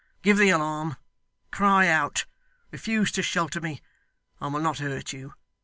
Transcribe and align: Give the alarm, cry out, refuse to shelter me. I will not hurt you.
Give 0.23 0.35
the 0.35 0.49
alarm, 0.49 0.95
cry 1.51 1.87
out, 1.87 2.25
refuse 2.71 3.11
to 3.11 3.21
shelter 3.21 3.61
me. 3.61 3.83
I 4.41 4.47
will 4.47 4.59
not 4.59 4.79
hurt 4.79 5.13
you. 5.13 5.35